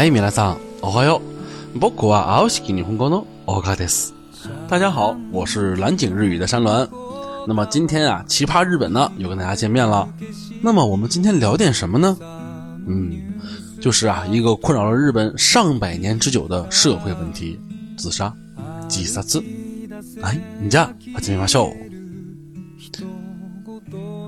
[0.00, 1.20] 嗨，米拉桑，おはよ
[1.74, 1.78] う。
[1.78, 4.12] 僕は青式日本語のオガです。
[4.68, 6.88] 大家好，我是蓝景日语的山峦。
[7.46, 10.08] 那么今天啊，奇葩日本呢又跟大家见面了。
[10.62, 12.16] 那么我们今天聊点什么呢？
[12.86, 13.34] 嗯，
[13.80, 17.58] 就是啊，一个困扰了日本上百年之久的社会问题——
[17.96, 18.32] 自杀。
[18.88, 19.22] 自杀。
[20.22, 21.76] 哎，你家始めましょう。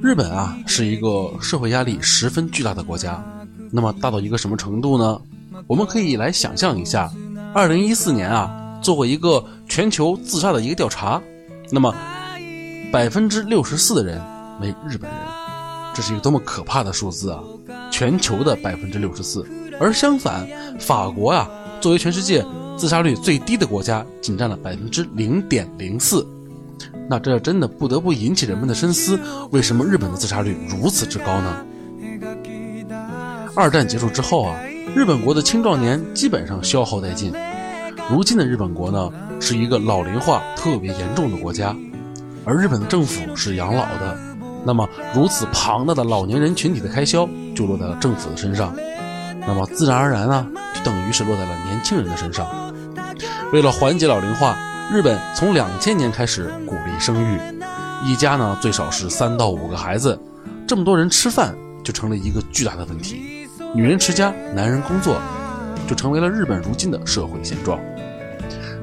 [0.00, 3.22] 日本啊，是一个社会压力十分巨大的国家。
[3.70, 5.20] 那么大到一个什么程度呢？
[5.73, 7.11] 我们可以来想象一下，
[7.51, 11.19] 二零一四年啊，做过一个全球自杀的一个调查，
[11.71, 11.91] 那么
[12.91, 14.21] 百分之六十四的人
[14.61, 15.19] 为日本人，
[15.91, 17.39] 这是一个多么可怕的数字啊！
[17.89, 19.43] 全球的百分之六十四，
[19.79, 20.47] 而相反，
[20.79, 21.49] 法国啊，
[21.81, 22.45] 作为全世界
[22.77, 26.23] 自杀率最低的国家，仅占了百分之零点零四。
[27.09, 31.65] 那这真的不得不引起人们的深思：为什么日本的自杀率如此之高呢？
[33.55, 34.55] 二战结束之后啊。
[34.91, 37.33] 日本国的青壮年基本上消耗殆尽，
[38.09, 41.75] 如今的日本国呢是一个老龄化特别严重的国家，
[42.45, 44.17] 而日本的政府是养老的，
[44.63, 48.75] 那么如此庞大的老年人群体的开销就落在了政府的身上，
[49.47, 50.45] 那么自然而然呢
[50.75, 52.45] 就等于是落在了年轻人的身上。
[53.51, 54.55] 为了缓解老龄化，
[54.91, 57.39] 日本从两千年开始鼓励生育，
[58.05, 60.19] 一家呢最少是三到五个孩子，
[60.67, 63.32] 这么多人吃饭就成了一个巨大的问题。
[63.75, 65.19] 女人持家，男人工作，
[65.87, 67.79] 就成为了日本如今的社会现状。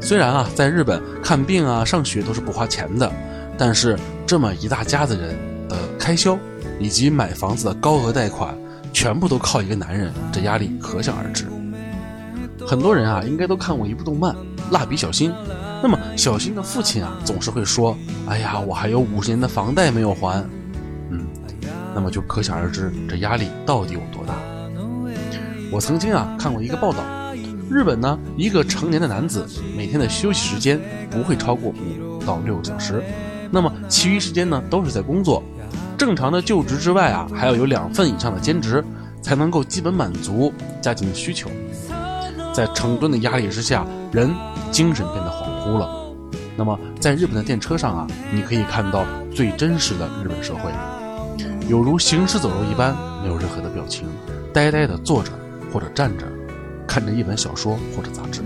[0.00, 3.08] 虽然啊，在日本看病啊、上学都是不花钱的，
[3.56, 3.96] 但是
[4.26, 5.36] 这么一大家子人
[5.68, 6.36] 的开销，
[6.80, 8.52] 以及买房子的高额贷款，
[8.92, 11.46] 全部都靠一个男人，这压力可想而知。
[12.66, 14.34] 很多人啊，应该都看过一部动漫
[14.72, 15.30] 《蜡笔小新》。
[15.80, 17.96] 那么，小新的父亲啊，总是会说
[18.26, 20.44] ：“哎呀，我还有五十年的房贷没有还。”
[21.10, 21.24] 嗯，
[21.94, 24.34] 那么就可想而知，这压力到底有多大。
[25.72, 26.98] 我曾经啊看过一个报道，
[27.70, 33.02] 日本呢一个成年的男子每天的休息时间不会超过五到六小时，
[33.50, 35.42] 那么其余时间呢都是在工作。
[35.96, 38.82] 正常的就职之外啊，还要有两份以上的兼职，
[39.22, 41.48] 才能够基本满足家庭的需求。
[42.52, 44.34] 在成吨的压力之下，人
[44.72, 45.88] 精神变得恍惚了。
[46.56, 50.72] 那么在日本的电车上啊，你可以看到最真实的日本社会，
[51.68, 54.08] 有如行尸走肉一般，没有任何的表情，
[54.52, 55.30] 呆呆地坐着。
[55.72, 56.26] 或者站着，
[56.86, 58.42] 看着一本小说或者杂志。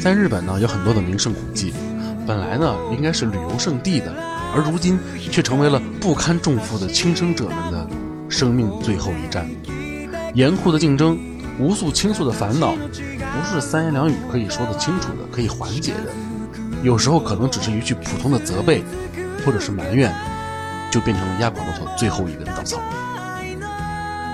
[0.00, 1.72] 在日本呢，有很多的名胜古迹，
[2.26, 4.12] 本来呢应该是旅游胜地的，
[4.54, 4.98] 而如今
[5.30, 7.88] 却成为了不堪重负的轻生者们的
[8.28, 9.48] 生命最后一站。
[10.34, 11.18] 严酷的竞争，
[11.58, 16.10] 无数倾诉的烦恼，不是三言两语可以说得清楚的，可以缓解的。
[16.82, 18.82] 有时候可能只是一句普通的责备，
[19.44, 20.12] 或者是埋怨，
[20.90, 22.80] 就变成了压垮骆驼最后一根稻草。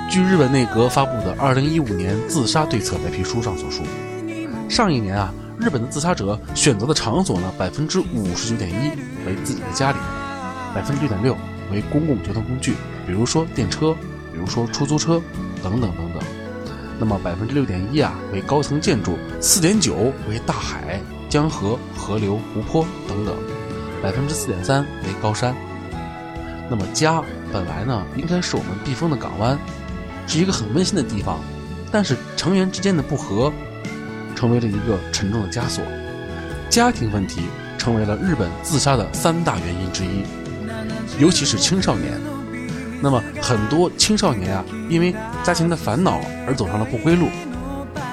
[0.09, 3.83] 据日本内阁发布的《二零一五年自杀对策白皮书》上所述，
[4.67, 5.31] 上一年啊，
[5.61, 8.89] 日本的自杀者选择的场所呢，百分之五十九点一
[9.27, 9.99] 为自己的家里，
[10.75, 11.37] 百分之六点六
[11.71, 12.73] 为公共交通工具，
[13.07, 13.93] 比如说电车，
[14.33, 15.21] 比如说出租车
[15.63, 16.23] 等等等等。
[16.99, 20.99] 那么百分之六点一啊为高层建筑，四点九为大海、
[21.29, 23.37] 江河、河流、湖泊等等，
[24.03, 25.55] 百分之四点三为高山。
[26.71, 29.59] 那么家本来呢，应该是我们避风的港湾。
[30.29, 31.41] 是一个很温馨的地方，
[31.91, 33.53] 但是成员之间的不和，
[34.37, 35.83] 成为了一个沉重的枷锁。
[36.69, 37.41] 家庭问题
[37.79, 40.23] 成为了日本自杀的三大原因之一，
[41.19, 42.13] 尤其是青少年。
[43.01, 47.29] 那么很多青少年啊，因为家庭的烦恼而走上了不归路。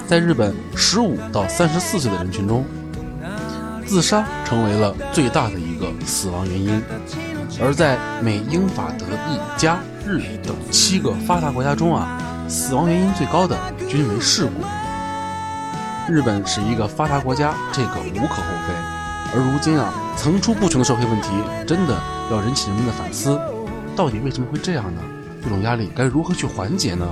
[0.07, 2.63] 在日本十五到三十四岁的人群中，
[3.85, 6.81] 自杀成为了最大的一个死亡原因。
[7.59, 13.57] 而在美、英、法、德、意、加、日等七个发达国家中啊，死亡原因最高的
[13.89, 14.63] 均为事故。
[16.07, 18.73] 日本是一个发达国家，这个无可厚非。
[19.33, 21.29] 而如今啊，层出不穷的社会问题，
[21.65, 21.99] 真的
[22.29, 23.39] 要引起人们的反思：
[23.95, 25.01] 到底为什么会这样呢？
[25.43, 27.07] 这种压力该如何去缓解呢？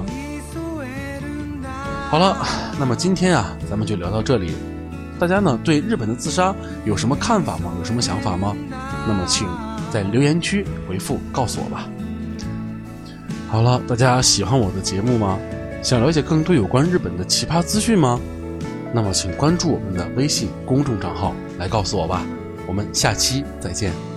[2.12, 2.38] 好了，
[2.80, 4.54] 那么今天啊，咱们就聊到这里。
[5.20, 6.54] 大家呢对日本的自杀
[6.86, 7.72] 有什么看法吗？
[7.80, 8.56] 有什么想法吗？
[9.08, 9.48] 那么请。
[9.92, 11.86] 在留言区回复告诉我吧。
[13.54, 15.40] 好了，大家喜欢我的节目吗？
[15.84, 18.20] 想了解更多有关日本的奇葩资讯吗？
[18.92, 22.26] 那么请关注我们的微信公众账号来告诉我吧。
[22.66, 24.13] 我们下期再见。